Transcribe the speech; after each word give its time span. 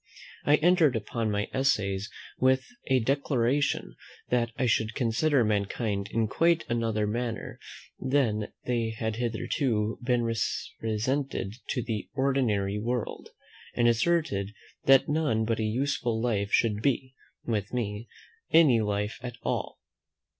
I 0.45 0.55
entered 0.55 0.95
upon 0.95 1.29
my 1.29 1.47
Essays 1.53 2.09
with 2.39 2.65
a 2.87 3.01
declaration 3.01 3.93
that 4.29 4.49
I 4.57 4.65
should 4.65 4.95
consider 4.95 5.43
mankind 5.43 6.09
in 6.11 6.27
quite 6.27 6.65
another 6.67 7.05
manner 7.05 7.59
than 7.99 8.51
they 8.65 8.95
had 8.97 9.17
hitherto 9.17 9.99
been 10.01 10.23
represented 10.23 11.53
to 11.67 11.83
the 11.83 12.09
ordinary 12.15 12.79
world, 12.79 13.29
and 13.75 13.87
asserted 13.87 14.55
that 14.85 15.07
none 15.07 15.45
but 15.45 15.59
a 15.59 15.63
useful 15.65 16.19
life 16.19 16.51
should 16.51 16.81
be, 16.81 17.13
with 17.45 17.71
me, 17.71 18.07
any 18.51 18.81
life 18.81 19.19
at 19.21 19.37
all. 19.43 19.81